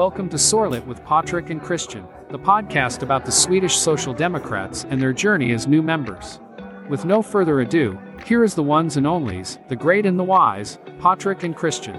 [0.00, 4.98] Welcome to Sorlet with Patrick and Christian, the podcast about the Swedish Social Democrats and
[5.02, 6.40] their journey as new members.
[6.88, 10.78] With no further ado, here is the ones and onlys, the great and the wise,
[11.02, 11.96] Patrick and Christian.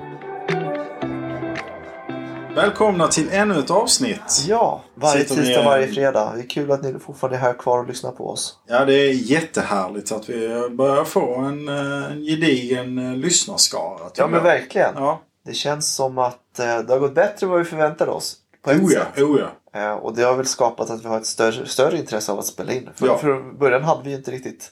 [2.56, 4.46] Välkomna till ännu ett avsnitt.
[4.48, 6.32] Ja, varje Sitter ni- tisdag, varje fredag.
[6.36, 8.58] Det är kul att ni fortfarande är här kvar och lyssnar på oss.
[8.68, 14.00] Ja, det är jättehärligt att vi börjar få en, eh, en gedigen eh, lyssnarskara.
[14.16, 14.44] Ja, men jag.
[14.44, 14.94] verkligen.
[14.96, 18.38] Ja, Det känns som att det har gått bättre än vad vi förväntade oss.
[18.62, 19.24] På ett oh ja, sätt.
[19.24, 19.80] oh ja.
[19.82, 22.46] Eh, och det har väl skapat att vi har ett större, större intresse av att
[22.46, 22.90] spela in.
[22.96, 23.18] För, Ja.
[23.18, 24.72] för början hade vi ju inte riktigt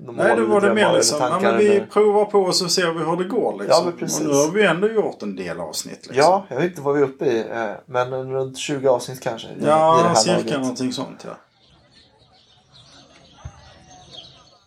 [0.00, 1.50] Nej, mål var det mer liksom, ja, tankar.
[1.50, 3.84] men vi eller- provar på och så ser vi hur det går liksom.
[3.86, 3.92] Ja.
[4.06, 5.96] Och nu har vi ändå gjort en del avsnitt.
[5.96, 6.16] Liksom.
[6.16, 7.38] Ja, jag vet inte vad vi är uppe i.
[7.50, 9.48] eh, Men en runt 20 avsnitt kanske.
[9.48, 10.60] i- i det ja här cirka laget.
[10.60, 11.30] någonting sånt ja.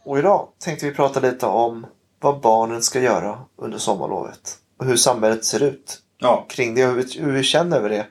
[0.04, 1.86] Och idag tänkte vi prata lite om
[2.20, 4.58] vad barnen ska göra under sommarlovet.
[4.80, 8.08] Och hur samhället ser ut Ja, kring det hur vi, hur vi känner över det.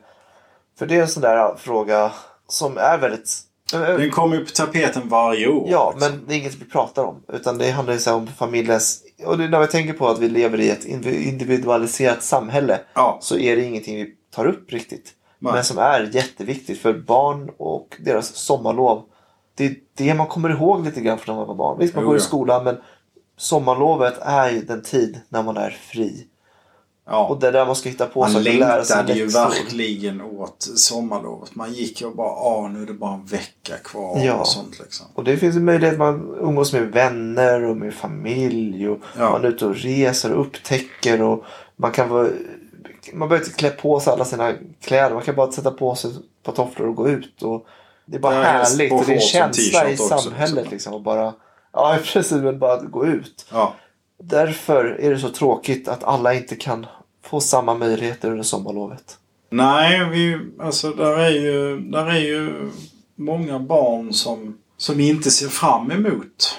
[0.79, 2.13] För det är en sån där fråga
[2.49, 3.39] som är väldigt...
[3.73, 5.69] den kommer ju på tapeten varje år.
[5.71, 6.11] Ja, liksom.
[6.11, 7.23] men det är inget vi pratar om.
[7.33, 9.03] Utan det handlar ju om familjens...
[9.27, 13.57] Och när vi tänker på att vi lever i ett individualiserat samhälle Ja, så är
[13.57, 15.15] det ingenting vi tar upp riktigt.
[15.39, 15.53] Nej.
[15.53, 19.03] Men som är jätteviktigt för barn och deras sommarlov.
[19.55, 21.79] Det är det man kommer ihåg lite grann från när man var barn.
[21.79, 22.77] Visst, man Jo, går i skolan men
[23.37, 26.27] sommarlovet är ju den tid när man är fri.
[27.11, 27.27] Ja.
[27.27, 29.27] Och det är där man ska hitta på Man saker och lära sig längtade ju
[29.27, 31.55] verkligen åt sommarlovet.
[31.55, 34.35] Man gick ju och bara, ah nu är det bara en vecka kvar Ja.
[34.35, 35.07] och sånt liksom.
[35.15, 38.89] Och det finns en möjlighet att man umgås med vänner och med familj.
[38.89, 39.31] Och Ja.
[39.31, 41.23] Man är ute och reser och upptäcker.
[41.23, 41.45] Och
[41.77, 42.29] man kan vara,
[43.13, 45.15] man behöver inte klä på sig alla sina kläder.
[45.15, 47.43] Man kan bara sätta på sig ett par tofflor och gå ut.
[47.43, 47.67] Och
[48.07, 48.93] det är bara Ja, härligt.
[48.93, 50.55] och det är en känsla i t-shirt också, samhället.
[50.55, 50.71] liksom.
[50.73, 51.35] Liksom, och bara,
[51.73, 52.33] ja, precis.
[52.33, 53.47] Men bara att gå ut.
[53.53, 53.75] Ja.
[54.23, 56.87] Därför är det så tråkigt att alla inte kan
[57.31, 59.19] få samma möjligheter under sommarlovet.
[59.51, 62.71] Nej, vi, alltså där är ju, där är ju
[63.17, 66.59] många barn som, som inte ser fram emot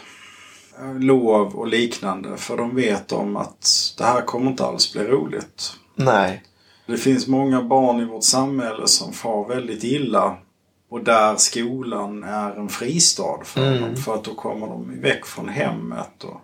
[0.80, 2.38] eh, lov och liknande.
[2.38, 5.74] För de vet om att det här kommer inte alls bli roligt.
[5.96, 6.44] Nej.
[6.88, 10.38] Det finns många barn i vårt samhälle som far väldigt illa.
[10.90, 13.82] Och där skolan är en fristad för Mm.
[13.82, 13.96] dem.
[13.96, 16.24] För att då kommer de väck från hemmet.
[16.24, 16.42] Och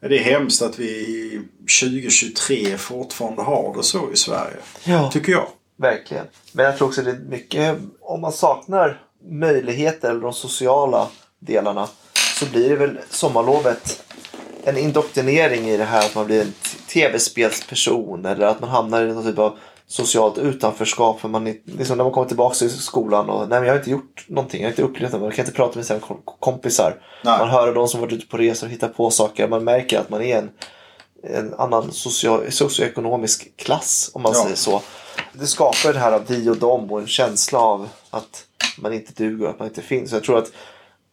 [0.00, 1.42] det är hemskt att vi i
[1.80, 4.56] 2023 fortfarande har det så i Sverige.
[4.84, 5.10] Ja.
[5.10, 5.46] Tycker jag.
[5.76, 6.26] Verkligen.
[6.52, 11.08] Men jag tror också det är mycket, om man saknar möjligheter eller de sociala
[11.38, 11.88] delarna
[12.38, 14.02] så blir det väl sommarlovet
[14.64, 16.52] en indoktrinering i det här att man blir en
[16.88, 19.58] tv-spelsperson eller att man hamnar i någon typ av
[19.88, 21.20] socialt utanförskap.
[21.20, 23.90] För man, liksom när man kommer tillbaka till skolan och nej men jag har inte
[23.90, 27.00] gjort någonting, jag har inte upplevt det, man kan inte prata med sina kom- kompisar.
[27.24, 27.38] Nej.
[27.38, 30.10] Man hör de som varit ute på resor och hittat på saker, man märker att
[30.10, 30.50] man är en
[31.22, 34.42] en annan socio socioekonomisk klass om man Ja.
[34.42, 34.82] säger så.
[35.32, 38.44] Det skapar det här av vi och dem och en känsla av att
[38.78, 40.12] man inte duger och att man inte finns.
[40.12, 40.52] Jag tror att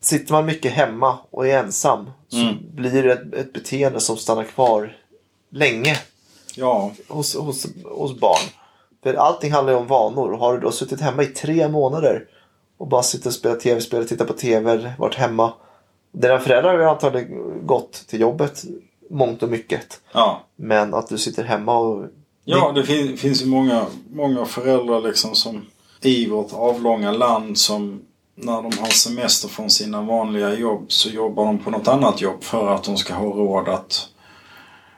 [0.02, 2.56] sitter man mycket hemma och är ensam så Mm.
[2.76, 4.98] blir det ett, ett beteende som stannar kvar
[5.52, 5.98] länge
[6.56, 8.42] Ja, hos, hos, hos barn.
[9.06, 10.38] För allting handlar ju om vanor.
[10.38, 12.26] Har du då suttit hemma i tre månader
[12.78, 15.54] och bara sitter och spelar tv-spel, tittar på tv, varit hemma.
[16.12, 18.64] Dina föräldrar har ju antagligen gått till jobbet
[19.10, 20.02] mångt och mycket.
[20.14, 20.42] ja.
[20.56, 22.06] Men att du sitter hemma och...
[22.46, 25.66] Ja, det fin finns ju många, många föräldrar liksom som
[26.02, 28.02] i vårt avlånga land som
[28.36, 32.44] när de har semester från sina vanliga jobb så jobbar de på något annat jobb
[32.44, 34.10] för att de ska ha råd att,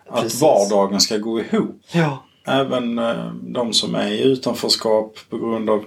[0.10, 1.82] att vardagen ska gå ihop.
[1.92, 2.24] Ja.
[2.48, 5.84] Även eh, de som är i utanförskap på grund av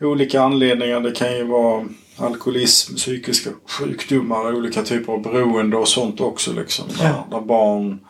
[0.00, 1.00] olika anledningar.
[1.00, 1.84] Det kan ju vara
[2.16, 6.52] alkoholism, psykiska sjukdomar, olika typer av beroende och sånt också.
[6.52, 7.26] Liksom, där, Ja.
[7.30, 8.00] där barn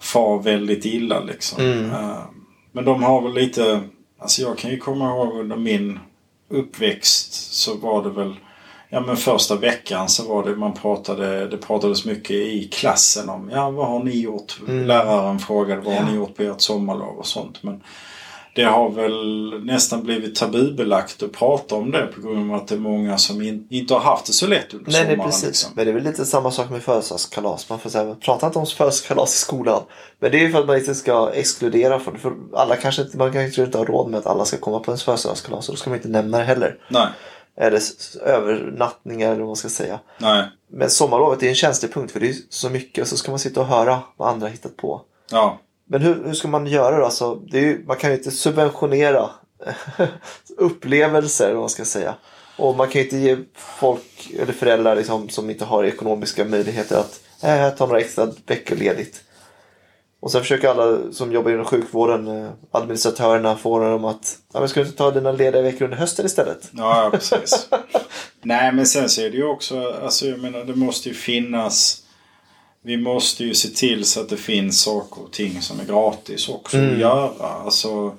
[0.00, 1.20] far väldigt illa.
[1.20, 1.64] Liksom.
[1.64, 1.90] Mm.
[1.90, 2.18] Eh,
[2.72, 3.80] Men de har väl lite...
[4.20, 5.98] Alltså jag kan ju komma ihåg under min
[6.50, 8.34] uppväxt så var det väl...
[8.94, 13.50] Ja men första veckan så var det man pratade, det pratades mycket i klassen om
[13.54, 14.58] ja vad har ni gjort?
[14.68, 14.86] Mm.
[14.86, 16.08] Läraren frågade vad har Ja.
[16.10, 17.62] ni gjort på ert sommarlov och sånt.
[17.62, 17.82] Men
[18.54, 22.74] det har väl nästan blivit tabubelagt att prata om det på grund av att det
[22.74, 25.20] är många som in, inte har haft det så lätt under Nej, sommaren.
[25.30, 25.44] precis.
[25.46, 25.72] Liksom.
[25.74, 27.70] Men det är väl lite samma sak med födelsedagskalas.
[27.70, 29.82] Man får säga, prata inte om födelsedagskalas i skolan.
[30.18, 32.18] Men det är ju för att man inte ska exkludera det.
[32.18, 34.90] För alla kanske inte, man kanske inte har råd med att alla ska komma på
[34.90, 35.68] ens födelsedagskalas.
[35.68, 36.76] Och då ska man inte nämna det heller.
[36.88, 37.06] Nej,
[37.56, 37.80] Eller
[38.22, 40.00] övernattningar eller vad man ska säga.
[40.18, 43.02] nej, Men sommarlovet är en känslig punkt för det är så mycket.
[43.02, 45.02] Och så ska man sitta och höra vad andra hittat på.
[45.30, 45.58] ja.
[45.86, 47.04] Men hur, hur ska man göra då?
[47.04, 49.30] Alltså, ju, man kan ju inte subventionera
[50.56, 52.14] upplevelser, vad man ska säga.
[52.56, 56.96] Och man kan ju inte ge folk eller föräldrar liksom, som inte har ekonomiska möjligheter
[56.98, 59.22] att äh, ta några extra veckor ledigt.
[60.24, 64.68] Och sen försöker alla som jobbar inom sjukvården, eh, administratörerna, få dem att ja, men
[64.68, 66.70] ska du inte ta dina lediga veckor under hösten istället?
[66.72, 67.68] Ja, ja precis.
[68.42, 72.02] Nej, men sen så är det ju också, alltså jag menar det måste ju finnas
[72.82, 76.48] vi måste ju se till så att det finns saker och ting som är gratis
[76.48, 76.92] också Mm.
[76.94, 77.48] att göra.
[77.64, 78.14] Alltså,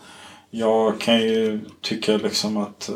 [0.52, 2.96] jag kan ju tycka liksom att eh,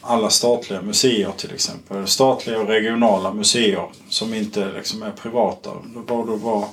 [0.00, 6.00] alla statliga museer till exempel, statliga och regionala museer som inte liksom är privata, då
[6.00, 6.64] borde vara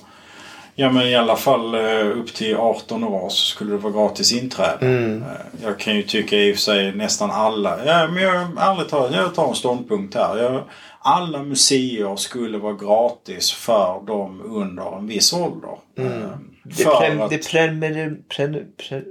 [0.79, 4.33] Ja men i alla fall eh, upp till 18 år så skulle det vara gratis
[4.33, 4.77] inträde.
[4.85, 5.21] Mm.
[5.21, 5.27] Eh,
[5.63, 7.85] Jag kan ju tycka i och för sig nästan alla.
[7.85, 10.37] Ja, men jag, ärligt talat, jag tar en ståndpunkt här.
[10.37, 10.63] Jag,
[10.99, 15.77] alla museer skulle vara gratis för dem under en viss ålder.
[15.97, 16.11] Mm.
[16.23, 16.29] Eh,
[16.63, 18.47] Det, prem, att det, premier, pre,
[18.87, 19.01] pre,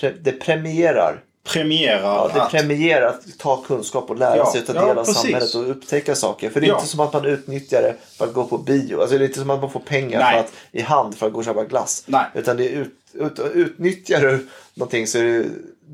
[0.00, 1.20] pre, det premierar.
[1.44, 2.50] Premiera Ja, det att...
[2.50, 5.22] premierar att ta kunskap och lära Ja, sig och ta ja, del av precis.
[5.22, 6.50] samhället och upptäcka saker.
[6.50, 6.74] För det är Ja.
[6.76, 9.00] inte som att man utnyttjar det för att gå på bio.
[9.00, 10.32] Alltså det är inte som att man får pengar Nej.
[10.32, 12.02] för att, i hand för att gå och köpa glass.
[12.06, 12.24] Nej.
[12.34, 15.44] Utan det är ut, ut, utnyttjar du någonting så är det,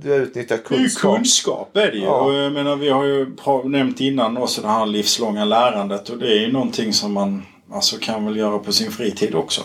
[0.02, 1.16] du har utnyttjat Det är ju kunskap.
[1.16, 2.04] kunskap är det ju.
[2.04, 2.20] Ja.
[2.20, 3.26] Och jag menar, vi har ju
[3.64, 6.08] nämnt innan också det här livslånga lärandet.
[6.08, 9.62] Och det är ju någonting som man alltså, kan väl göra på sin fritid också.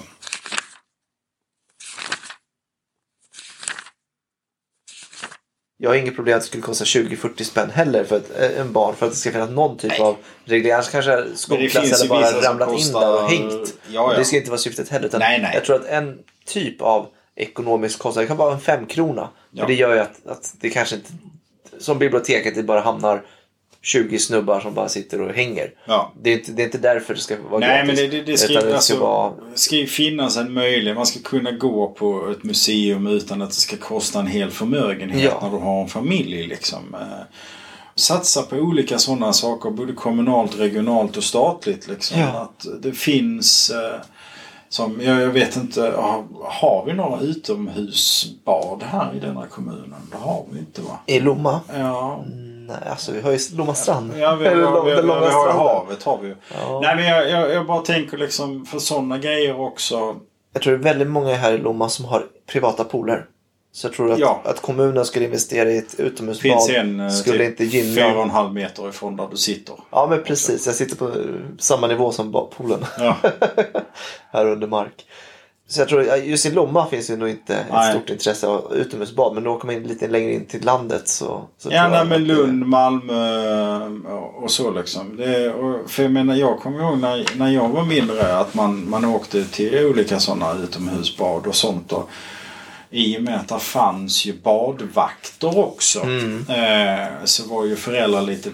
[5.83, 8.71] Jag har inget problem att det skulle kosta 20-40 spänn heller för ett, eh, en
[8.73, 10.73] barn för att det ska finnas någon typ av reglering.
[10.73, 13.73] Annars kanske skolklass eller bara ramlat in kostar- där och hängt.
[13.87, 14.17] Ja, ja.
[14.17, 15.05] Det ska inte vara syftet heller.
[15.07, 15.51] Utan Nej, nej.
[15.53, 19.21] Jag tror att en typ av ekonomisk kostnad, det kan vara en femkrona.
[19.21, 19.27] Ja.
[19.51, 21.09] Men det gör ju att, att det kanske inte,
[21.79, 23.21] som biblioteket, det bara hamnar
[23.83, 25.73] 20 snubbar som bara sitter och hänger.
[25.85, 26.13] Ja.
[26.21, 27.87] Det är inte, det är inte därför det ska vara Nej gratis.
[27.87, 30.97] men det, det, det, ska, det alltså, ska vara, ska finnas en möjlighet.
[30.97, 35.23] Man ska kunna gå på ett museum utan att det ska kosta en hel förmögenhet
[35.23, 35.39] Ja.
[35.41, 36.47] när du har en familj.
[36.47, 36.95] Liksom.
[36.95, 37.35] Eh,
[37.95, 41.87] Satsa på olika sådana saker, både kommunalt, regionalt och statligt.
[41.87, 42.19] Liksom.
[42.19, 42.27] Ja.
[42.27, 44.01] Att det finns, eh,
[44.69, 45.81] som, jag, vet inte,
[46.43, 50.01] har, vi några utomhusbad här i denna kommunen?
[50.11, 50.99] Det har vi inte va?
[51.05, 51.61] I Lomma?
[51.77, 52.25] Ja,
[52.71, 54.13] Nej, alltså vi har ju Lomma strand.
[54.17, 56.35] Ja, vi, vi, Eller vi, vi, vi, långa har ju havet har vi.
[56.53, 56.79] Ja.
[56.83, 60.15] Nej men jag, jag, jag bara tänker liksom för sådana grejer också.
[60.53, 63.25] Jag tror det är väldigt många här i Lomma som har privata pooler.
[63.73, 64.41] Så jag tror att, Ja.
[64.45, 67.95] att kommunen skulle investera i ett Det utomhusbad en eh, skulle typ inte gynna...
[67.95, 69.75] fyra och en halv meter ifrån där du sitter.
[69.89, 71.11] Ja men precis, jag sitter på
[71.59, 72.85] samma nivå som poolen.
[72.99, 73.17] Ja.
[74.31, 75.05] här under mark.
[75.71, 77.91] Så jag tror just i Lomma finns det nog inte ett Nej.
[77.91, 79.33] stort intresse av utomhusbad.
[79.33, 81.41] Men då åker man in lite längre in till landet så...
[81.57, 85.17] så Ja, nej, men att det- Lund, Malmö och- och så liksom.
[85.17, 88.89] Det, och, för jag menar, jag kommer ihåg när, när jag var mindre att man,
[88.89, 91.91] man åkte till olika sådana utomhusbad och sånt.
[91.91, 92.09] Och,
[92.89, 95.99] I och med att det fanns ju badvakter också.
[96.03, 96.45] Mm.
[96.49, 98.49] Eh, så var ju föräldrar lite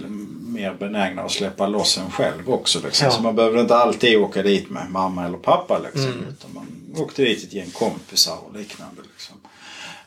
[0.47, 2.79] mer benägna att släppa loss en själv också.
[2.83, 3.05] Liksom.
[3.05, 3.11] Ja.
[3.11, 5.79] Så man behövde inte alltid åka dit med mamma eller pappa.
[5.83, 6.25] Liksom, Mm.
[6.29, 6.65] Utan man
[7.01, 9.01] åkte dit ett gäng kompisar och liknande.
[9.13, 9.35] Liksom.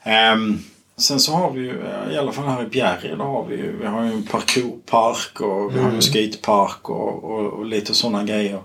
[0.02, 0.58] Ehm,
[0.96, 3.56] sen så har vi ju, eh, i alla fall här i Bjärred, då har vi
[3.56, 5.94] ju, vi har ju en parkourpark och vi har Mm.
[5.94, 8.62] en skatepark och, och, och lite sådana grejer.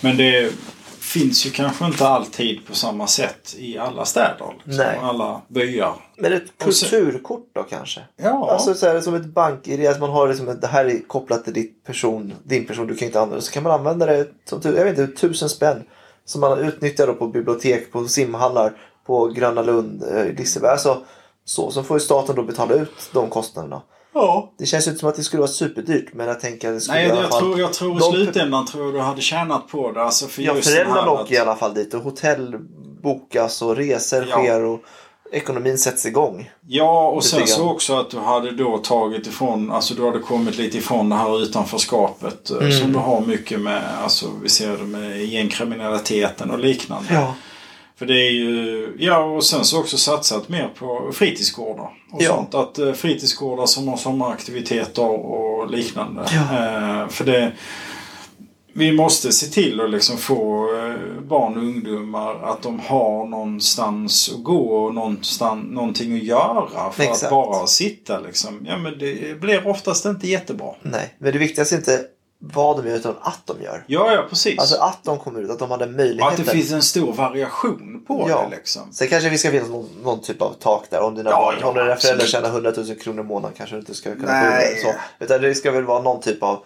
[0.00, 0.52] Men det
[1.00, 4.54] finns ju kanske inte alltid på samma sätt i alla städer.
[4.64, 4.98] Liksom, Nej.
[5.02, 5.94] Alla byar.
[6.18, 8.00] Men ett kulturkort då kanske?
[8.16, 8.50] Ja.
[8.52, 11.44] Alltså så här, som ett bank-id, att man har liksom, ett- det här är kopplat
[11.44, 13.42] till ditt person, din person, du kan inte använda det.
[13.42, 15.84] Så kan man använda det som jag vet inte, tusen spänn.
[16.26, 18.72] Som man utnyttjar då på bibliotek, på simhallar,
[19.06, 20.70] på Gröna Lund, eh, Liseberg.
[20.70, 20.98] Alltså,
[21.44, 23.82] så, så får ju staten då betala ut de kostnaderna.
[24.14, 24.52] ja.
[24.58, 26.80] Det känns ju inte som att det skulle vara superdyrt men jag tänker att det
[26.80, 27.40] skulle Nej, i alla jag fall...
[27.40, 30.02] tror, jag tror i slutändan tror jag du hade tjänat på det.
[30.02, 32.56] Alltså för Ja, föräldrarna åker i alla fall dit och hotell
[33.02, 34.36] bokas och resor Ja.
[34.36, 34.80] sker och
[35.32, 36.50] ekonomin sätts igång.
[36.68, 40.58] Ja, och sen så också att du hade då tagit ifrån, alltså du hade kommit
[40.58, 42.72] lite ifrån det här utanförskapet eh, Mm.
[42.72, 47.14] som du har mycket med, alltså vi ser det med gängkriminaliteten och liknande.
[47.14, 47.34] Ja.
[47.98, 52.28] För det är ju, ja och sen så också satsat mer på fritidsgårdar och Ja.
[52.28, 52.54] sånt.
[52.54, 56.24] Att eh, fritidsgårdar som har sommaraktiviteter och liknande.
[56.32, 56.40] Ja.
[57.02, 57.52] Eh, för det,
[58.76, 64.30] vi måste se till att liksom få eh, barn och ungdomar att de har någonstans
[64.34, 66.90] att gå och någonstans, någonting att göra.
[66.92, 67.24] För Exakt.
[67.24, 68.66] att bara sitta liksom.
[68.68, 70.74] Ja men det blir oftast inte jättebra.
[70.82, 72.00] Nej, men det viktigaste är inte
[72.38, 73.84] vad de gör utan att de gör.
[73.86, 74.58] Ja, ja precis.
[74.58, 75.84] Alltså att de kommer ut, att de hade
[76.20, 78.46] och att det finns en stor variation på Ja.
[78.50, 78.82] det liksom.
[78.92, 81.00] Sen kanske vi ska finnas någon, någon typ av tak där.
[81.00, 83.76] Om dina, Ja, barn, ja, om dina föräldrar tjänar 100 000 kronor i månaden kanske
[83.76, 84.66] du inte ska kunna Nej.
[84.66, 84.92] få det.
[85.18, 85.24] Så.
[85.24, 86.58] Utan det ska väl vara någon typ av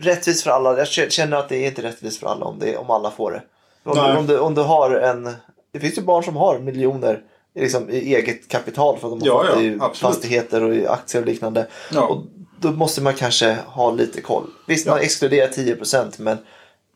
[0.00, 0.78] rättvis för alla.
[0.78, 3.42] Jag känner att det är inte rättvist för alla om, det, om alla får det.
[3.84, 5.34] Om, om, du, om du har en...
[5.72, 7.20] Det finns ju barn som har miljoner
[7.54, 10.14] liksom, i eget kapital för att de har Ja, fått ja, i absolut.
[10.14, 11.66] fastigheter och i aktier och liknande.
[11.92, 12.00] Ja.
[12.02, 12.22] Och
[12.60, 14.46] då måste man kanske ha lite koll.
[14.66, 14.92] Visst, Ja.
[14.92, 16.38] man exkluderar 10% men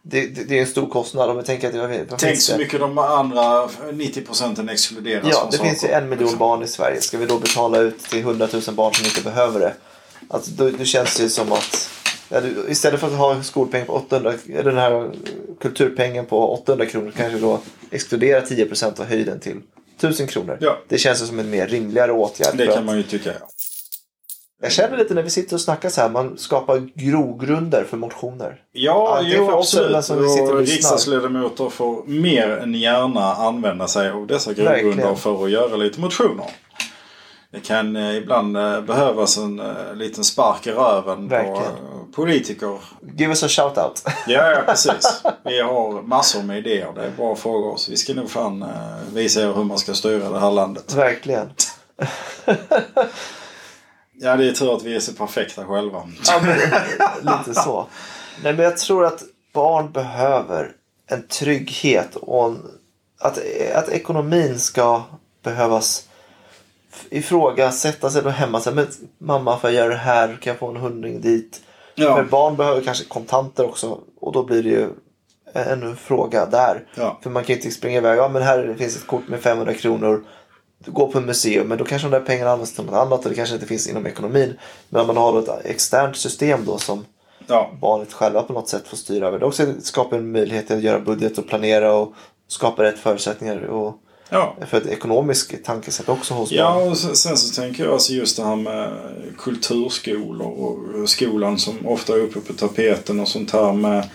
[0.02, 1.30] det, det, det är en stor kostnad.
[1.30, 5.48] Om vi tänker att det, vad Tänk så mycket de andra 90 procenten exkluderas Ja,
[5.50, 7.00] det finns ju en miljon barn i Sverige.
[7.00, 9.74] Ska vi då betala ut till 100 000 barn som inte behöver det?
[10.28, 11.90] Alltså, då, då känns det ju som att
[12.28, 15.10] ja, du, istället för att ha en skolpeng på 800, eller den här
[15.60, 19.56] kulturpengen på 800 kronor kanske då exkludera 10 procent och höj den till
[19.96, 20.58] 1000 kronor.
[20.60, 20.78] Ja.
[20.88, 22.56] Det känns som en mer rimligare åtgärd.
[22.56, 23.30] Det kan att- man ju tycka.
[23.40, 23.46] Ja.
[24.62, 28.60] Jag känner lite när vi sitter och snackar så här, man skapar grogrunder för motioner.
[28.72, 30.04] Ja, Antingen jo för absolut.
[30.04, 34.80] som vi sitter och och riksdagsledamöter får mer än gärna använda sig av dessa Verkligen.
[34.82, 36.46] grogrunder för att göra lite motioner.
[37.50, 41.56] Det kan eh, ibland eh, behövas en eh, liten spark i röven på Verkligen.
[41.62, 42.78] eh, politiker.
[43.16, 44.02] Give us a shout out.
[44.26, 45.22] Ja, ja, precis.
[45.44, 46.92] Vi har massor med idéer.
[46.94, 47.88] Det är bra att fråga oss.
[47.88, 48.64] Vi ska nog fan
[49.12, 50.94] visa er hur man ska styra det här landet.
[50.94, 51.50] Verkligen.
[54.18, 56.08] Ja, det är tur att vi är så perfekta själva.
[56.26, 56.58] Ja, men,
[57.38, 57.86] lite så.
[58.42, 59.22] Nej, men jag tror att
[59.52, 60.72] barn behöver
[61.06, 62.62] en trygghet och en,
[63.20, 63.38] att,
[63.74, 65.02] att ekonomin ska
[65.42, 66.05] behövas
[67.10, 68.60] ifrågasättas eller hemma.
[68.60, 68.86] Så här, men
[69.18, 70.28] mamma, får jag göra det här?
[70.28, 71.60] Kan jag få en hundring dit?
[71.94, 72.16] Ja.
[72.16, 74.88] För barn behöver kanske kontanter också och då blir det ju
[75.52, 76.84] en fråga där.
[76.94, 77.18] Ja.
[77.22, 78.18] För man kan ju inte springa iväg.
[78.18, 80.24] Ja men här finns ett kort med 500 kronor.
[80.86, 83.36] Går på museum men då kanske de där pengarna används till något annat och det
[83.36, 84.58] kanske inte finns inom ekonomin.
[84.88, 87.04] Men om man har ett externt system då som
[87.46, 87.70] Ja.
[87.80, 89.38] barnet själva på något sätt får styra över.
[89.38, 92.12] Det också skapar en möjlighet att göra budget och planera och
[92.48, 93.62] skapa rätt förutsättningar.
[93.62, 93.94] Och
[94.30, 94.56] ja.
[94.70, 96.88] för ett ekonomiskt tankesätt också hos Ja, barn.
[96.88, 98.92] och sen, sen så tänker jag alltså just det här med
[99.38, 104.08] kulturskolor och skolan som ofta är uppe på tapeten och sånt här med,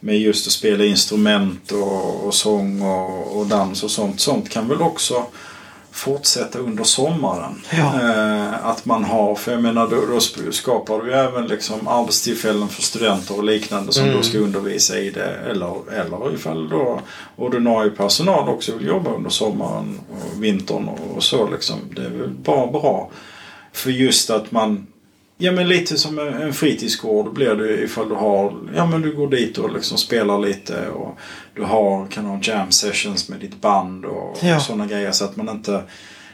[0.00, 4.20] med just att spela instrument och, och sång och, och dans och sånt.
[4.20, 5.26] Sånt kan väl också
[5.98, 7.62] fortsätta under sommaren.
[7.70, 8.00] Ja.
[8.02, 9.96] Eh, att man har, för jag menar då,
[10.44, 14.16] då skapar du även liksom arbetstillfällen för studenter och liknande som Mm.
[14.16, 15.36] då ska undervisa i det.
[15.50, 17.00] Eller, eller ifall då
[17.36, 21.76] ordinarie personal också vill jobba under sommaren och vintern och, och så liksom.
[21.96, 23.10] Det är väl bara bra.
[23.72, 24.86] För just att man
[25.40, 29.12] Ja men lite som en en fritidsgård blir det ifall du har, ja men du
[29.16, 31.18] går dit och liksom spelar lite och
[31.54, 34.56] du har, kan ha jam sessions med ditt band och, Ja.
[34.56, 35.82] och sådana grejer så att man inte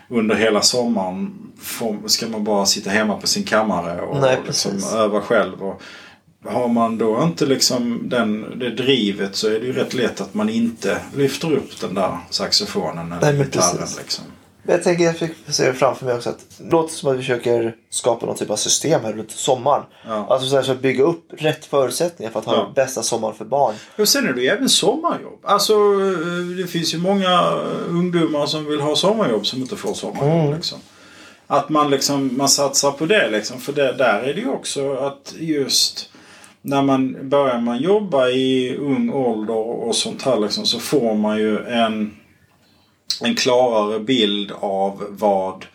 [0.08, 4.72] under hela sommaren får, ska man bara sitta hemma på sin kammare och Nej, liksom
[4.72, 4.92] precis.
[4.92, 5.62] öva själv.
[5.62, 5.82] Och
[6.46, 10.34] har man då inte liksom den, det drivet så är det ju rätt lätt att
[10.34, 13.88] man inte lyfter upp den där saxofonen eller Nej, gitarren.
[13.98, 14.24] Liksom.
[14.66, 17.76] Jag tänker jag fick se framför mig också att det låter som att vi försöker
[17.90, 19.82] skapa någon typ av system här runt sommaren.
[20.06, 20.26] Ja.
[20.30, 22.72] Alltså så här, så bygga upp rätt förutsättningar för att ha Ja.
[22.74, 23.74] bästa sommaren för barn.
[23.98, 25.38] Och sen är det ju även sommarjobb.
[25.42, 27.50] Alltså eh, det finns ju många
[27.88, 30.40] ungdomar som vill ha sommarjobb som inte får sommarjobb.
[30.44, 30.54] Mm.
[30.54, 30.78] Liksom.
[31.46, 33.60] Att man liksom man satsar på det liksom.
[33.60, 36.10] För det, där är det ju också att just
[36.62, 41.38] när man börjar man jobba i ung ålder och sånt här liksom, så får man
[41.38, 42.16] ju en,
[43.20, 45.66] en klarare bild av vad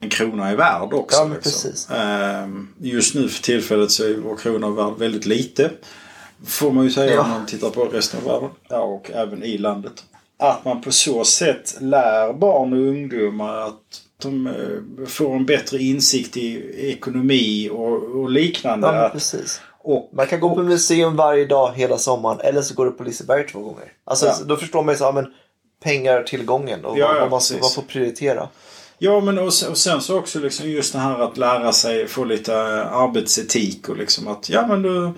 [0.00, 1.16] en krona är värd också.
[1.18, 1.96] Ja, liksom.
[1.96, 5.70] Ehm, Just nu för tillfället så är vår krona värd väldigt lite.
[6.46, 7.22] Får man ju säga Ja.
[7.22, 8.48] om man tittar på resten av världen.
[8.68, 9.92] Ja, och även i landet.
[10.38, 15.78] Att man på så sätt lär barn och ungdomar att de eh, får en bättre
[15.78, 18.86] insikt i ekonomi och, och liknande.
[18.86, 19.60] Ja, precis.
[19.82, 23.04] och, Man kan gå på museum varje dag hela sommaren eller så går du på
[23.04, 23.92] Liseberg två gånger.
[24.04, 24.36] Alltså, Ja.
[24.46, 25.26] Då förstår man ju så, men
[25.82, 28.48] pengar tillgången och Ja, vad, ja, vad man, vad får prioritera.
[28.98, 32.08] Ja, men och sen, och sen så också liksom just det här att lära sig
[32.08, 35.12] få lite eh, arbetsetik och liksom att ja men du,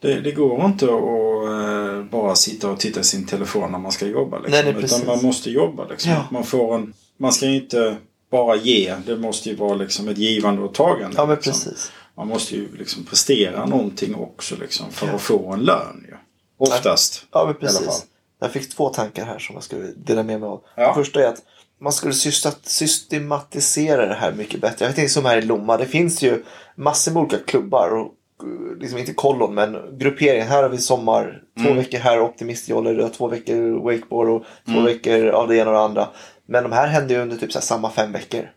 [0.00, 3.92] det, det går inte att eh, bara sitta och titta i sin telefon när man
[3.92, 4.38] ska jobba.
[4.38, 5.86] Liksom, Nej, nej, utan man måste jobba.
[5.86, 6.10] Liksom.
[6.12, 6.24] Ja.
[6.30, 7.96] Man, får en, man ska inte
[8.30, 8.94] bara ge.
[9.06, 11.16] Det måste ju vara liksom ett givande och tagande.
[11.16, 11.52] Ja men liksom.
[11.52, 11.92] precis.
[12.16, 15.12] Man måste ju liksom prestera någonting också liksom, för Ja.
[15.12, 16.04] att få en lön.
[16.08, 16.14] Ju.
[16.58, 17.26] Oftast.
[17.32, 18.06] Ja men precis.
[18.44, 20.60] Jag fick två tankar här som jag skulle dela med mig av.
[20.76, 20.82] Ja.
[20.84, 21.42] Den första är att
[21.80, 22.14] man skulle
[22.64, 24.84] systematisera det här mycket bättre.
[24.86, 25.76] Jag tänkte som här i Lomma.
[25.76, 26.42] Det finns ju
[26.76, 27.88] massor med olika klubbar.
[27.90, 28.08] Och,
[28.46, 30.46] eh, liksom inte kollon men grupperingar.
[30.46, 31.42] Här har vi sommar.
[31.58, 31.76] Två Mm.
[31.76, 33.00] veckor här optimistjoller.
[33.00, 34.84] och Två veckor wakeboard och två Mm.
[34.84, 36.08] veckor av det ena och det andra.
[36.46, 38.50] Men de här händer ju under typ så här samma fem veckor.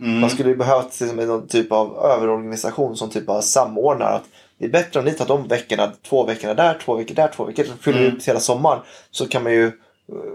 [0.00, 0.20] Mm.
[0.20, 4.12] Man skulle ju behöva liksom, någon typ av överorganisation som typ av samordnar.
[4.12, 4.24] Att
[4.58, 7.44] det är bättre om ni tar de veckorna, två veckorna där, två veckor där, två
[7.44, 7.64] veckor.
[7.64, 8.16] Så fyller Mm.
[8.16, 8.80] ut hela sommaren.
[9.10, 9.72] Så kan man ju,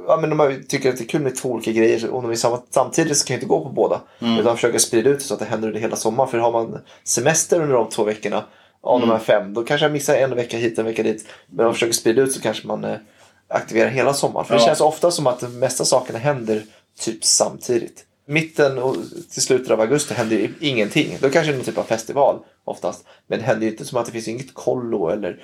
[0.08, 2.10] ja men man tycker att det är kul med två olika grejer.
[2.14, 4.02] Om de är samma, samtidigt så kan jag inte gå på båda.
[4.22, 4.40] Mm.
[4.40, 6.30] Utan försöka sprida ut det så att det händer under hela sommaren.
[6.32, 8.44] För har man semester under de två veckorna
[8.84, 9.10] av Mm.
[9.10, 9.54] de här fem.
[9.54, 11.26] Då kanske jag missar en vecka hit, en vecka dit.
[11.50, 12.98] Men om man försöker sprida ut så kanske man eh,
[13.48, 14.46] aktiverar hela sommaren.
[14.46, 14.66] För det Ja.
[14.66, 16.64] känns ofta som att de mesta sakerna händer
[17.00, 18.06] typ samtidigt.
[18.32, 18.96] Mitten och
[19.34, 21.18] till slutet av augusti händer ju ingenting.
[21.22, 22.40] Då kanske det är någon typ av festival.
[22.64, 23.06] oftast.
[23.28, 25.44] Men det händer ju inte som att det finns inget kollo eller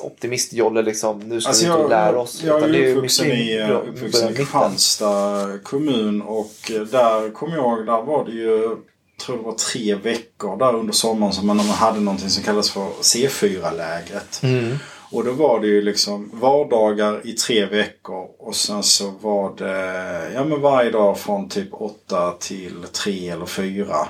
[0.00, 1.18] optimistjolle liksom.
[1.20, 2.42] Nu ska Alltså vi ut och jag, lära oss.
[2.44, 4.36] jag Utan är uppvuxen i, uppvuxen början i.
[4.36, 8.78] Kristianstad kommun och eh, där kommer jag ihåg, där var det ju, jag
[9.26, 12.86] tror det var tre veckor där under sommaren som man hade någonting som kallas för
[13.02, 14.40] C4-lägret.
[14.42, 14.76] Mm.
[15.10, 20.32] Och då var det ju liksom vardagar i tre veckor och sen så var det
[20.34, 24.08] ja men varje dag från typ åtta till tre eller fyra.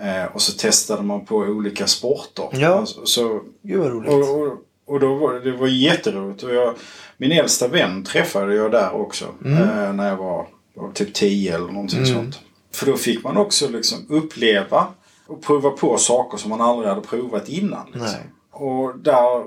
[0.00, 2.48] Eh, och så testade man på olika sporter.
[2.52, 2.68] Ja.
[2.68, 4.10] Alltså, så Gud vad roligt.
[4.10, 6.42] och, och, och då var det var jätteroligt.
[6.42, 6.74] Och jag,
[7.16, 9.24] min äldsta vän träffade jag där också.
[9.44, 12.40] Eh, när jag var, var typ 10 eller någonting sånt.
[12.72, 14.86] För då fick man också liksom uppleva
[15.26, 17.86] och prova på saker som man aldrig hade provat innan.
[17.92, 18.20] Liksom.
[18.50, 19.44] Och, där,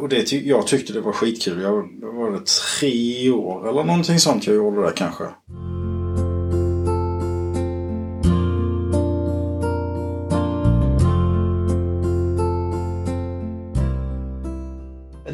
[0.00, 1.62] och det, ty- jag tyckte det var skitkul.
[1.62, 1.72] Jag
[2.12, 5.24] var det tre år eller någonting sånt jag gjorde det kanske.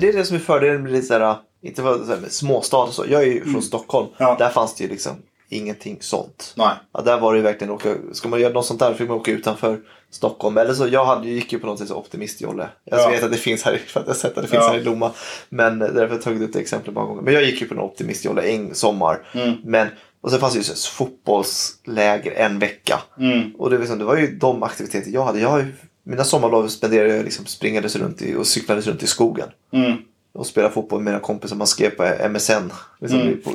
[0.01, 3.05] Det är det som är fördelen med lite såhär, inte för småstad och så.
[3.09, 4.07] Jag är ju från Stockholm.
[4.07, 4.15] Mm.
[4.19, 4.37] Ja.
[4.39, 5.13] Där fanns det ju liksom
[5.49, 6.53] ingenting sånt.
[6.57, 6.75] Nej.
[6.93, 9.31] Ja, där var det verkligen åka, ska man göra något sånt där fick man åka
[9.33, 9.79] utanför
[10.11, 10.59] Stockholm.
[10.59, 12.69] Eller så, jag hade, gick ju på något sätt optimistjolle.
[12.85, 13.09] Jag Ja.
[13.09, 14.69] vet att det finns här, för att jag sett att det finns Ja.
[14.71, 15.13] här i Lomma.
[15.49, 17.23] Men därför har jag upp det exemplet många gånger.
[17.23, 19.27] Men jag gick ju på en optimistjolle en sommar.
[19.35, 19.55] Mm.
[19.65, 19.89] Men,
[20.21, 23.01] och sen fanns det ju så fotbollsläger en vecka.
[23.19, 23.55] Mm.
[23.59, 25.41] Och det, liksom, det var ju de aktiviteter jag hade.
[25.41, 25.67] Jag
[26.03, 29.49] mina sommarlov spenderade jag liksom springades runt i, och cyklades runt i skogen.
[29.73, 29.93] Mm.
[30.37, 31.57] Och spelade fotboll med mina kompisar.
[31.57, 32.73] Man skrev på MSN.
[33.01, 33.43] Liksom Mm.
[33.43, 33.51] på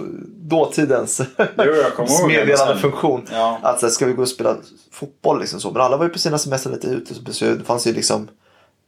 [0.55, 2.81] dåtidens Jo, jag kommer ihåg meddelande MSN.
[2.81, 3.25] funktion.
[3.31, 3.59] Ja.
[3.63, 4.55] Att så här, ska vi gå och spela
[4.91, 5.71] fotboll liksom så.
[5.71, 7.33] Men alla var ju på sina semester lite ute.
[7.33, 8.27] Så det fanns ju liksom.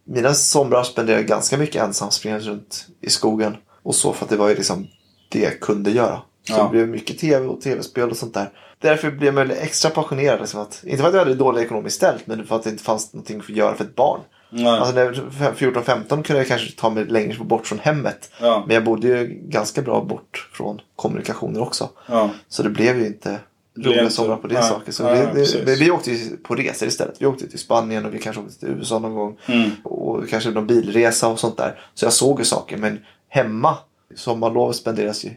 [0.06, 3.56] Mina somrar spenderade jag ganska mycket ensam springandes runt i skogen.
[3.84, 4.88] Och så för att det var ju liksom
[5.30, 6.22] det jag kunde göra.
[6.48, 6.64] Så Ja.
[6.64, 8.50] det blev mycket tv och tv-spel och sånt där.
[8.80, 10.40] Därför blev jag extra passionerad.
[10.40, 12.28] Liksom att, inte för att jag hade dåligt ekonomiskt ställt.
[12.28, 14.20] Men för att det inte fanns någonting att göra för ett barn.
[14.56, 14.68] Nej.
[14.68, 18.32] Alltså när jag var 14-15 kunde jag kanske ta mig längre bort från hemmet.
[18.42, 18.64] Ja.
[18.68, 21.90] Men jag bodde ju ganska bra bort från kommunikationer också.
[22.08, 22.30] Ja.
[22.48, 23.40] Så det blev ju inte
[23.78, 24.92] roliga somrar på det nej, saker.
[24.92, 25.66] Så nej, precis.
[25.66, 26.12] det, vi åkte
[26.44, 27.16] på resor istället.
[27.20, 29.38] Vi åkte till Spanien och vi kanske åkte till USA någon gång.
[29.46, 29.72] Mm.
[29.84, 31.80] Och kanske någon bilresa och sånt där.
[31.94, 32.78] Så jag såg ju saker.
[32.78, 33.78] Men hemma,
[34.16, 35.30] sommarlov spenderas ju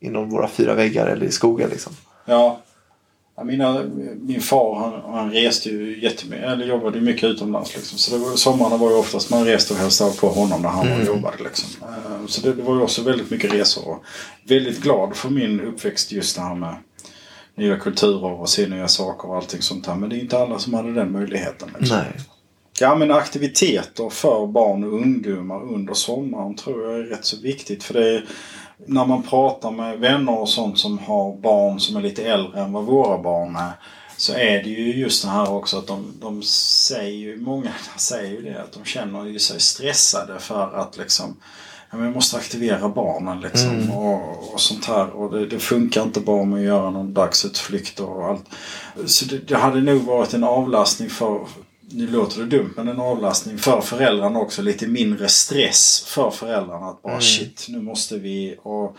[0.00, 1.92] inom våra fyra väggar eller i skogen liksom.
[2.24, 2.60] Ja.
[3.44, 3.84] Mina,
[4.20, 7.76] min far han, han reste ju jättemycket, eller jobbade mycket utomlands.
[7.76, 7.98] Liksom.
[7.98, 10.90] Så det var, sommarna var ju oftast man reste och hälsade på honom när han
[10.90, 11.42] var och jobbade.
[11.42, 11.68] Liksom.
[11.82, 13.88] Eh, Så det, det var ju också väldigt mycket resor.
[13.88, 14.04] Och
[14.48, 16.74] väldigt glad för min uppväxt just det här med
[17.56, 19.94] nya kulturer och se nya saker och allting sånt här.
[19.94, 21.68] Men det är inte alla som hade den möjligheten.
[21.78, 21.96] Liksom.
[21.96, 22.12] Nej.
[22.80, 27.84] Ja men aktiviteter för barn och ungdomar under sommaren tror jag är rätt så viktigt.
[27.84, 28.24] För det är,
[28.86, 32.72] när man pratar med vänner och sånt som har barn som är lite äldre än
[32.72, 33.72] vad våra barn är.
[34.16, 38.30] Så är det ju just det här också att de, de säger ju, många säger
[38.30, 41.36] ju det att de känner ju sig stressade för att liksom
[41.92, 45.10] Ja, men jag måste aktivera barnen liksom och, och sånt här.
[45.10, 48.44] Och det, det funkar inte bara med att göra någon dagsutflykt och allt.
[49.06, 51.46] Så det, det hade nog varit en avlastning för,
[51.94, 54.62] nu låter det dumt, men en avlastning för föräldrarna också.
[54.62, 56.86] Lite mindre stress för föräldrarna.
[56.86, 58.56] Att bara shit, nu måste vi.
[58.62, 58.96] Och,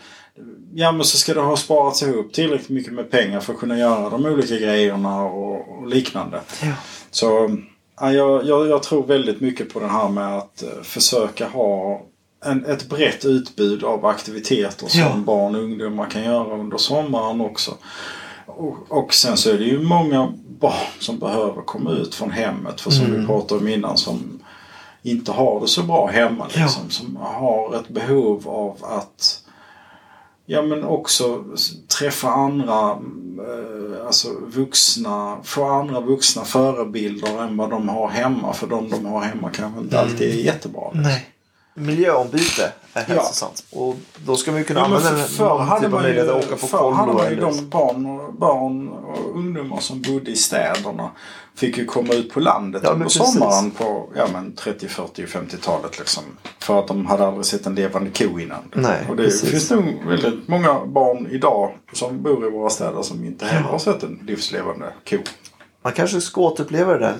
[0.74, 3.78] ja men så ska det ha sparats ihop tillräckligt mycket med pengar för att kunna
[3.78, 6.40] göra de olika grejerna och, och liknande.
[6.62, 6.72] Ja.
[7.10, 7.56] Så
[8.00, 12.02] ja, jag, jag, jag tror väldigt mycket på det här med att eh, försöka ha
[12.44, 15.16] en, ett brett utbud av aktiviteter som Ja.
[15.16, 17.74] barn och ungdomar kan göra under sommaren också.
[18.46, 22.80] Och, och sen så är det ju många barn som behöver komma ut från hemmet.
[22.80, 24.40] För som vi pratade om innan som
[25.02, 26.46] inte har det så bra hemma.
[26.54, 29.40] Liksom, Som har ett behov av att
[30.46, 31.44] Ja men också
[31.98, 38.52] träffa andra eh, alltså vuxna, få andra vuxna förebilder än vad de har hemma.
[38.52, 40.84] För de de har hemma kanske inte alltid är jättebra.
[40.84, 41.02] liksom.
[41.02, 41.26] Nej.
[41.74, 43.64] Miljöombyte hälsosamt.
[43.72, 46.20] Och då ska man ju kunna Ja, använda för, förr hade typ av man ju,
[46.20, 50.30] att åka på förr hade man ju de barn och, barn och ungdomar som bodde
[50.30, 51.10] i städerna.
[51.56, 53.32] Fick ju komma ut på landet Ja, precis.
[53.32, 55.98] sommaren på ja, men 30, 40 och 50-talet.
[55.98, 56.22] Liksom.
[56.58, 58.58] För att de hade aldrig sett en levande ko innan.
[58.74, 59.50] Nej, och det precis.
[59.50, 63.78] finns nog väldigt många barn idag som bor i våra städer som inte heller har
[63.78, 65.16] sett en livslevande ko.
[65.82, 67.14] Man kanske ska återuppleva det där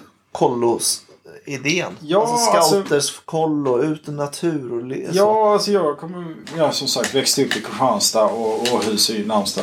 [1.44, 1.96] kollos-idén.
[2.00, 5.08] Ja, alltså alltså- scouters kollo, ut i natur och le-.
[5.12, 9.26] Ja, alltså jag kommer, ja, som sagt växte upp i Kristianstad och Åhus är ju
[9.26, 9.62] närmsta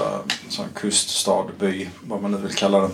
[0.49, 2.89] sån kuststad, by, vad man nu vill kalla det.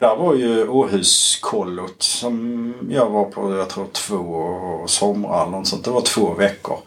[0.00, 5.84] Där var ju Åhuskollot som jag var på, jag tror två somrar eller något sånt.
[5.84, 6.78] Det var två veckor.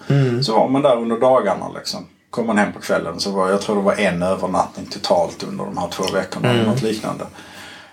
[0.44, 2.06] Så var man där under dagarna liksom.
[2.30, 5.66] Kom man hem på kvällen så var jag tror det var en övernattning totalt under
[5.66, 6.50] de här två veckorna.
[6.50, 7.26] Eller något liknande.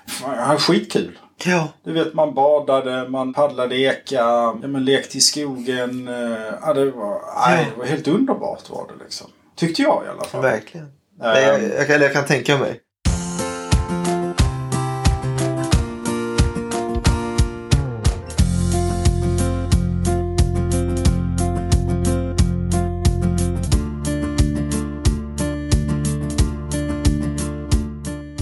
[0.07, 1.19] Fan, jag hade skitkul.
[1.45, 1.69] Ja.
[1.85, 6.09] Du vet, man badade, man paddlade eka, ja, man lekte i skogen.
[6.09, 9.27] eh, Ja, det, var, nej, det var helt underbart var det liksom.
[9.57, 10.43] Tyckte jag i alla fall.
[10.43, 10.93] Verkligen.
[11.19, 12.81] Nej, jag, eller jag kan tänka mig.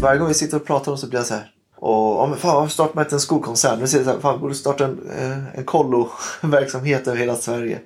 [0.01, 1.51] Varje gång vi sitter och pratar om så blir jag så här.
[1.81, 3.81] Och, ja, men fan, varför startar man inte en skokoncern?
[3.81, 7.79] Vi säger så här, fan, borde starta en, eh, en kollo-verksamhet över hela Sverige.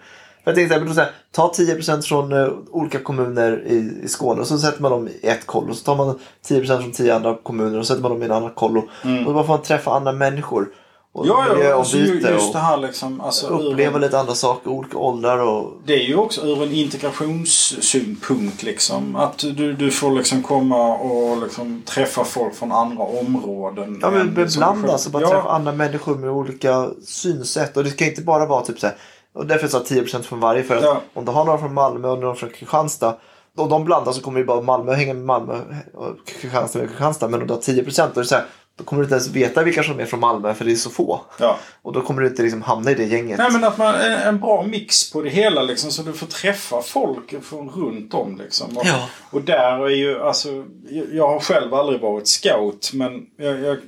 [0.44, 4.46] För jag tänkte så här, ta 10% från eh, olika kommuner i, i Skåne och
[4.46, 5.74] så sätter man dem i ett kollo.
[5.74, 8.33] Så tar man 10% från 10 andra kommuner och så sätter man dem i en
[8.33, 8.80] annan kollo.
[8.80, 10.68] Och så bara får man träffa andra människor.
[11.14, 13.20] Och Ja, ja alltså, just det här liksom.
[13.20, 15.72] Alltså, uppleva ur, lite andra saker, olika åldrar och...
[15.87, 19.16] Det är ju också ur en integrationssynpunkt liksom.
[19.16, 23.98] Att du, du får liksom komma och liksom träffa folk från andra områden.
[24.03, 27.77] Ja men beblandas och bara ja, träffa andra människor med olika synsätt.
[27.77, 28.96] Och det kan inte bara vara typ så här.
[29.35, 30.62] Och därför sa jag 10% från varje.
[30.62, 31.00] För att Ja.
[31.14, 33.16] om du har några från Malmö och några från Kristianstad.
[33.57, 35.61] Om de blandas så kommer ju bara Malmö hänga med Malmö
[35.94, 37.29] och Kristianstad med Kristianstad.
[37.29, 38.44] Men om du har 10% då, är det så här,
[38.76, 40.90] då kommer du inte ens veta vilka som är från Malmö för det är så
[40.90, 41.20] få.
[41.38, 41.58] Ja.
[41.82, 43.38] Och då kommer du inte liksom hamna i det gänget.
[43.38, 46.26] Nej men att man en, en bra mix på det hela liksom så du får
[46.26, 48.76] träffa folk från runt om liksom.
[48.78, 49.08] Och, Ja.
[49.30, 50.64] och där är ju alltså
[51.12, 53.78] jag, har själv aldrig varit scout men jag, jag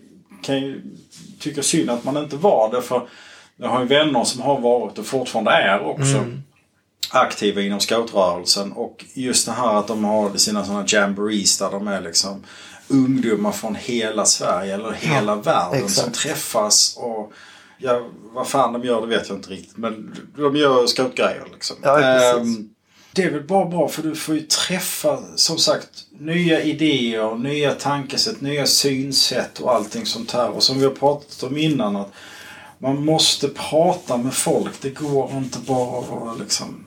[0.43, 0.83] kan ju
[1.41, 3.09] tycka synd att man inte var det för
[3.57, 6.25] jag har ju vänner som har varit och fortfarande är också
[7.11, 11.89] aktiva inom scoutrörelsen och just det här att de har sina sådana jamborees där de
[11.89, 12.45] är liksom
[12.89, 16.15] ungdomar från hela Sverige eller hela världen som exakt.
[16.15, 17.33] träffas och
[17.79, 21.77] ja, vad fan de gör det vet jag inte riktigt men de gör scoutgrejer liksom.
[21.83, 22.01] Ja.
[22.01, 22.69] Ehm,
[23.13, 27.73] det är väl bara bra för du får ju träffa som sagt nya idéer, nya
[27.75, 30.51] tankesätt, nya synsätt och allting sånt här.
[30.51, 32.13] Och som vi har pratat om innan att
[32.79, 34.73] man måste prata med folk.
[34.81, 36.85] Det går inte bara att vara liksom...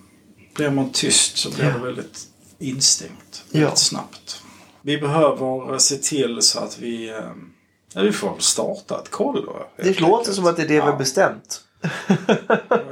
[0.56, 1.72] Blir man tyst så blir Ja.
[1.72, 2.20] det väldigt
[2.60, 3.44] instängt.
[3.52, 3.60] Ja.
[3.60, 4.42] Väldigt snabbt.
[4.82, 7.10] Vi behöver se till så att vi...
[7.10, 7.16] eh,
[7.94, 9.56] Ja, vi får starta ett kollo.
[9.78, 10.36] det helt låter enkelt.
[10.36, 10.84] som att det är det vi Ja.
[10.84, 11.62] har bestämt.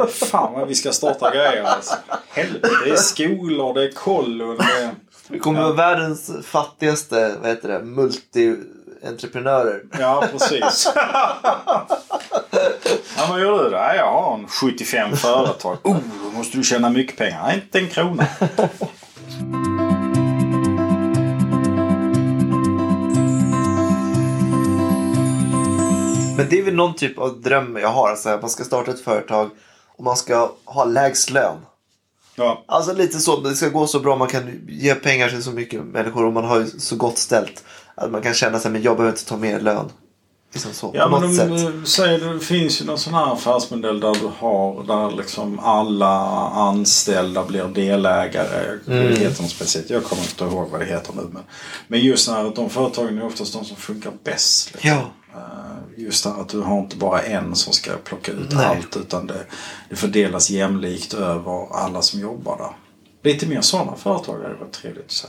[0.30, 1.96] Fan vad vi ska starta grejer alltså.
[2.30, 4.58] Helvete, det är skolor, det är kollon.
[4.58, 4.96] Det.
[5.30, 9.82] Vi kommer vara världens fattigaste vad heter det, multi-entreprenörer.
[10.00, 10.92] Ja, precis.
[13.18, 13.76] ja, vad gör du då?
[13.78, 15.78] Jag har en 75 företag.
[15.84, 17.44] Oh, då måste du tjäna mycket pengar.
[17.44, 18.28] Nej, inte en krona.
[26.38, 28.10] Men det är väl någon typ av dröm jag har.
[28.10, 29.50] Alltså, att man ska starta ett företag
[29.98, 31.58] och man ska ha lägst lön.
[32.36, 33.40] Ja, Alltså lite så.
[33.40, 34.16] Det ska gå så bra.
[34.16, 37.64] Man kan ge pengar till så mycket människor och man har så gott ställt.
[37.96, 39.92] Att man kan känna sig men jag behöver inte ta mer lön.
[40.54, 40.92] Liksom så.
[40.94, 41.76] ja men de sätt.
[41.76, 46.16] eh, säger det finns ju någon sån här affärsmodell där du har där liksom alla
[46.50, 48.78] anställda blir delägare.
[48.86, 49.90] Det heter något speciellt.
[49.90, 51.22] Jag kommer inte ihåg vad det heter nu.
[51.32, 51.44] Men,
[51.88, 54.74] men just när de företagen är oftast de som funkar bäst.
[54.74, 54.90] Liksom.
[54.90, 55.02] Ja.
[55.98, 58.66] Just att du har inte bara en som ska plocka ut Nej.
[58.66, 59.46] allt utan det,
[59.90, 62.72] det fördelas jämlikt över alla som jobbar där.
[63.32, 65.28] Lite mer sådana företag hade varit trevligt att se.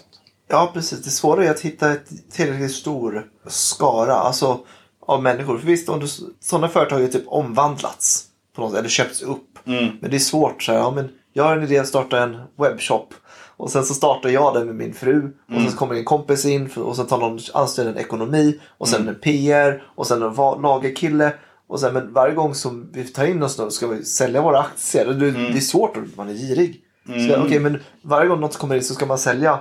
[0.49, 1.03] Ja precis.
[1.05, 4.15] Det svåra är att hitta ett tillräckligt stor skara.
[4.15, 4.61] Alltså
[5.09, 5.59] av människor.
[5.59, 6.07] För visst, om du,
[6.41, 8.25] sådana företag har typ omvandlats.
[8.55, 9.59] På något, eller köpts upp.
[9.67, 9.97] Mm.
[10.01, 10.63] Men det är svårt.
[10.63, 13.15] Så här, ja, men jag har en idé att starta en webbshop.
[13.59, 15.17] Och sen så startar jag den med min fru.
[15.47, 15.63] Och Mm.
[15.63, 16.71] sen så kommer en kompis in.
[16.77, 18.61] Och sen tar någon anställer en ekonomi.
[18.79, 19.15] Och sen Mm.
[19.15, 19.83] en PR.
[19.97, 21.33] Och sen en lagerkille.
[21.69, 24.61] Och sen men varje gång som vi tar in oss då ska vi sälja våra
[24.61, 25.05] aktier.
[25.07, 25.53] Det, Mm.
[25.53, 25.97] det är svårt.
[25.97, 26.81] och Man är girig.
[27.05, 29.59] Ska, Okej men varje gång något kommer in så ska man sälja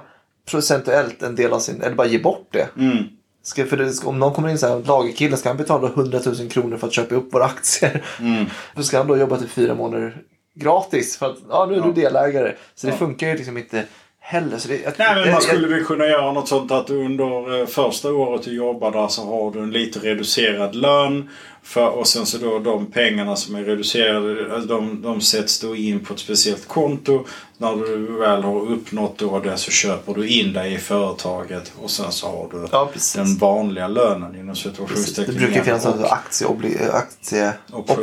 [0.52, 1.82] procentuellt en del av sin.
[1.82, 2.68] Eller bara ge bort det.
[2.78, 2.98] Mm.
[3.44, 6.50] Ska, för det, om någon kommer in så här, lagerkille ska han betala 100 000
[6.50, 8.04] kronor för att köpa upp våra aktier.
[8.20, 8.46] Mm.
[8.76, 10.22] Då ska han då jobba till fyra månader
[10.58, 12.56] gratis för att ja, nu är du delägare.
[12.76, 13.86] Så det funkar ju liksom inte
[14.30, 14.58] heller.
[14.58, 17.06] Så det, jag, Nej, men jag- man skulle väl kunna göra något sånt att du
[17.06, 21.30] under eh, första året du jobbar där så har du en lite reducerad lön.
[21.64, 25.76] För, och sen så då de pengarna som är reducerade alltså de, de sätts då
[25.76, 27.26] in på ett speciellt konto.
[27.58, 31.90] När du väl har uppnått då det så köper du in dig i företaget och
[31.92, 35.34] sen så har du Ja, den vanliga lönen inom situationstecken.
[35.34, 37.54] Det brukar finnas aktieobli- aktieoptioner.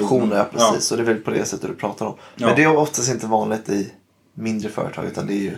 [0.03, 0.37] Optioner.
[0.37, 0.69] Ja, precis.
[0.75, 0.81] Ja.
[0.81, 2.15] Så det är väl på det sättet du pratar om.
[2.37, 2.55] Men Ja.
[2.57, 3.93] det är oftast inte vanligt i
[4.35, 5.57] mindre företag utan det är ju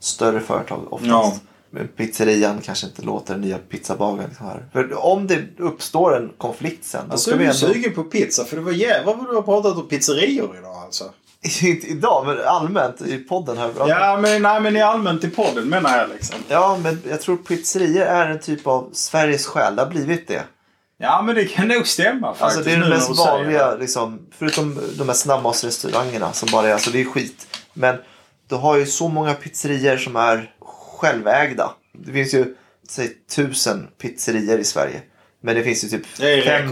[0.00, 1.10] större företag oftast.
[1.10, 1.34] Ja.
[1.70, 4.28] Men pizzerian kanske inte låter den nya pizzabagaren.
[4.28, 4.68] Liksom här.
[4.72, 7.04] För om det uppstår en konflikt sen.
[7.06, 7.56] Då Alltså ska är du ändå...
[7.56, 8.44] sugen på pizza?
[8.44, 11.04] För det var jävlar vad du har pratat om pizzerior idag alltså.
[11.62, 13.70] Inte idag, men allmänt i podden här.
[13.76, 16.36] Ja, men, nej, men i allmänt i podden menar jag liksom.
[16.48, 19.76] Ja, men jag tror pizzerior är en typ av Sveriges själ.
[19.76, 20.42] Det har blivit det.
[20.98, 22.42] Ja, men det kan nog stämma faktiskt.
[22.42, 26.90] Alltså det är när mest vanliga, liksom, förutom de här snabbmatsrestaurangerna som bara är, alltså
[26.90, 27.46] det är skit.
[27.72, 27.96] Men
[28.48, 31.70] du har ju så många pizzerier som är självägda.
[31.92, 32.54] Det finns ju,
[32.88, 35.02] säg tusen pizzerier i Sverige.
[35.40, 36.68] Men det finns ju typ Det fem-.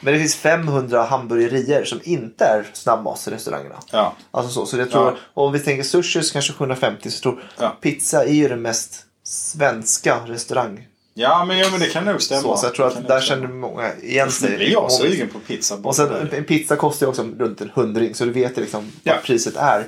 [0.00, 3.76] Men det finns 500 hamburgerier som inte är snabbmatsrestaurangerna.
[3.92, 4.16] Ja.
[4.30, 5.16] Alltså så, så jag tror, Ja.
[5.34, 7.76] om vi tänker sushi så kanske 750 så tror Ja.
[7.80, 10.86] pizza är ju den mest svenska restaurang.
[11.14, 12.42] Ja, men, ja, men det kan nog stämma.
[12.42, 14.56] Så, så jag tror att där känner många igen Nu sig.
[14.56, 15.76] blir jag sugen på pizza.
[15.82, 19.22] Och sen en, pizza kostar ju också runt en hundring så du vet liksom vad
[19.22, 19.86] priset är.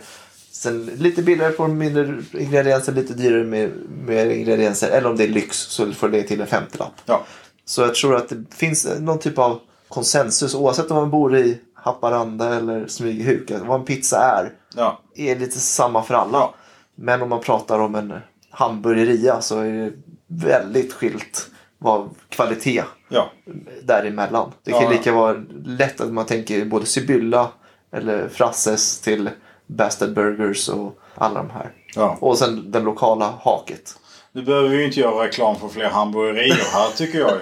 [0.55, 3.71] Sen lite billigare på mindre ingredienser, lite dyrare med
[4.07, 4.89] mer ingredienser.
[4.91, 6.93] Eller om det är lyx så får det till en 50-lapp.
[7.07, 7.25] Ja.
[7.65, 11.59] Så jag tror att det finns någon typ av konsensus oavsett om man bor i
[11.75, 13.51] Haparanda eller Smygehuk.
[13.67, 15.01] Vad en pizza är Ja.
[15.15, 16.39] är lite samma för alla.
[16.39, 16.55] Ja.
[16.95, 18.15] Men om man pratar om en
[18.51, 19.93] hamburgeria så är det
[20.27, 23.31] väldigt skilt vad kvalitet Ja.
[23.83, 24.53] däremellan.
[24.65, 24.91] Det kan Ja.
[24.91, 27.51] lika vara lätt att man tänker både Sibylla
[27.93, 29.31] eller Frasses till
[29.67, 31.73] Bastard Burgers och alla de här.
[31.95, 32.17] ja.
[32.21, 33.99] Och sen den lokala haket.
[34.33, 37.39] Nu behöver vi ju inte göra reklam för fler hamburgerier här tycker jag ju.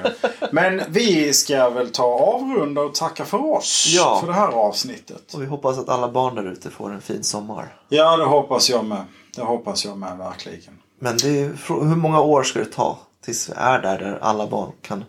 [0.53, 3.93] Men vi ska väl ta avrunda och tacka för oss.
[3.97, 4.19] Ja.
[4.21, 5.35] För det här avsnittet.
[5.35, 7.77] Och vi hoppas att alla barn där ute får en fin sommar.
[7.89, 9.05] Ja, det hoppas jag med.
[9.37, 10.79] Det hoppas jag med verkligen.
[10.99, 14.47] Men det är, hur många år ska det ta tills vi är där, där alla
[14.47, 15.05] barn kan...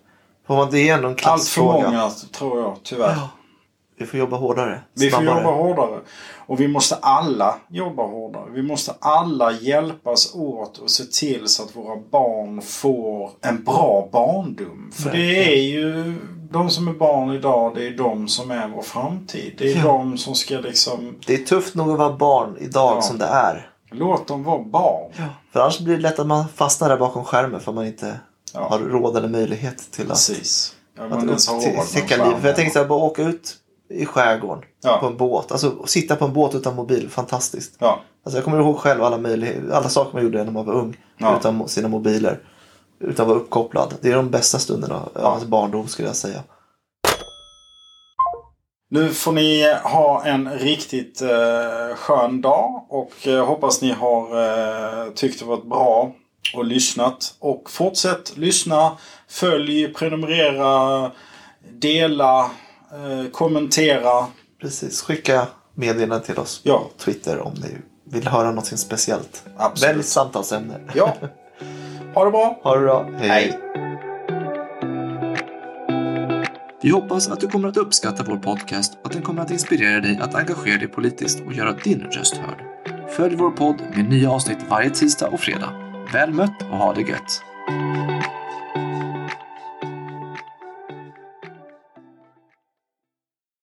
[0.48, 1.90] Får man, det ändå en Allt för klassfråga.
[1.90, 3.10] många tror jag, tyvärr.
[3.16, 3.30] Ja.
[3.98, 4.82] Vi får jobba hårdare.
[4.94, 5.44] Vi får snabbare.
[5.44, 6.00] jobba hårdare.
[6.48, 8.44] Och vi måste alla jobba hårdare.
[8.54, 14.10] Vi måste alla hjälpas åt och se till så att våra barn får en bra
[14.12, 14.92] barndom.
[14.94, 16.16] För det är ju
[16.52, 19.54] de som är barn idag, det är de som är vår framtid.
[19.58, 19.84] Det är Ja.
[19.84, 21.16] de som ska liksom...
[21.28, 23.02] Det är tufft nog att vara barn idag Ja.
[23.02, 23.70] som det är.
[23.92, 25.12] Låt dem vara barn.
[25.54, 28.20] För annars blir det lätt att man fastnar där bakom skärmen för man inte
[28.54, 28.68] Ja.
[28.70, 30.76] har råd eller möjlighet till att, Precis.
[30.98, 32.42] Ja, att man ens har upp- råd till- med täcka skärm livet.
[32.42, 33.56] För jag tänkte här, bara åka ut
[33.94, 34.98] i skärgården Ja.
[34.98, 35.52] på en båt.
[35.52, 37.76] Alltså sitta på en båt utan mobil, fantastiskt.
[37.80, 38.00] Ja.
[38.26, 40.98] Alltså, jag kommer ihåg själv alla, möjligheter, alla saker man gjorde när man var ung.
[41.18, 41.38] Ja.
[41.40, 42.40] Utan sina mobiler.
[43.00, 43.94] Utan att vara uppkopplad.
[44.02, 45.32] Det är de bästa stunderna av Ja.
[45.32, 46.44] ens barndom skulle jag säga.
[48.90, 54.24] Nu får ni ha en riktigt eh, skön dag och eh, hoppas ni har
[55.06, 56.12] eh, tyckt det varit bra
[56.56, 57.36] och lyssnat.
[57.40, 58.92] Och fortsätt lyssna,
[59.30, 61.12] följ, prenumerera,
[61.82, 62.52] dela,
[62.94, 64.26] eh, kommentera.
[64.62, 66.78] Precis, skicka meddelanden till oss Ja.
[66.98, 67.78] på Twitter om ni
[68.12, 69.44] vill höra något speciellt.
[69.58, 69.90] Absolut.
[69.96, 70.80] Välj samtalsämne.
[70.96, 71.14] Ja,
[72.16, 72.60] ha det bra.
[72.64, 73.10] Ha det bra.
[73.18, 73.60] Hej.
[76.82, 80.00] Vi hoppas att du kommer att uppskatta vår podcast och att den kommer att inspirera
[80.00, 82.64] dig att engagera dig politiskt och göra din röst hörd.
[83.10, 85.70] Följ vår podd med nya avsnitt varje tisdag och fredag.
[86.14, 87.42] Väl mött och ha det gött!